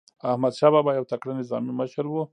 احمدشاه 0.31 0.71
بابا 0.75 0.91
یو 0.95 1.09
تکړه 1.11 1.33
نظامي 1.41 1.73
مشر 1.79 2.05
و. 2.07 2.13